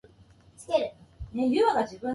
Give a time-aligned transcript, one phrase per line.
[0.57, 0.79] しら
[1.31, 1.99] ん